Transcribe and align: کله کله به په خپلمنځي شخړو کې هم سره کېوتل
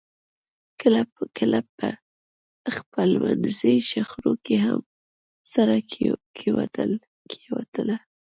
کله 0.81 1.01
کله 1.37 1.59
به 1.75 1.89
په 2.61 2.69
خپلمنځي 2.77 3.75
شخړو 3.91 4.33
کې 4.45 4.55
هم 4.65 4.81
سره 5.53 5.75
کېوتل 7.43 7.89